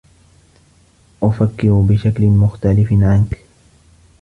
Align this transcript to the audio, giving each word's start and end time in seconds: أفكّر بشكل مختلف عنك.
أفكّر 1.23 1.73
بشكل 1.89 2.23
مختلف 2.25 2.93
عنك. 2.93 3.37